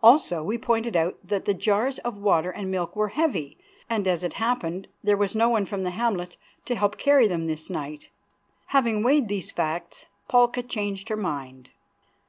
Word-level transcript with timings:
Also 0.00 0.44
we 0.44 0.56
pointed 0.58 0.94
out 0.94 1.18
that 1.24 1.44
the 1.44 1.52
jars 1.52 1.98
of 2.04 2.16
water 2.16 2.52
and 2.52 2.70
milk 2.70 2.94
were 2.94 3.08
heavy, 3.08 3.58
and, 3.90 4.06
as 4.06 4.22
it 4.22 4.34
happened, 4.34 4.86
there 5.02 5.16
was 5.16 5.34
no 5.34 5.48
one 5.48 5.64
from 5.64 5.82
the 5.82 5.90
hamlet 5.90 6.36
to 6.66 6.76
help 6.76 6.94
to 6.96 7.02
carry 7.04 7.26
them 7.26 7.48
this 7.48 7.68
night. 7.68 8.08
Having 8.66 9.02
weighed 9.02 9.26
these 9.26 9.50
facts, 9.50 10.06
Palka 10.28 10.62
changed 10.62 11.08
her 11.08 11.16
mind. 11.16 11.70